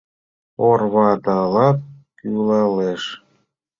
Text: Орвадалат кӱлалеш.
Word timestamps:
Орвадалат 0.69 1.79
кӱлалеш. 2.17 3.03